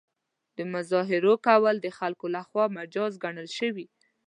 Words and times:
د 0.57 0.59
مظاهرو 0.73 1.33
کول 1.47 1.75
د 1.81 1.87
خلکو 1.97 2.25
له 2.35 2.41
خوا 2.47 2.65
مجاز 2.77 3.13
ګڼل 3.23 3.47
شوي. 3.57 3.85